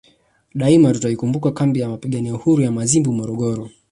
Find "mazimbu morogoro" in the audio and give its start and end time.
2.71-3.69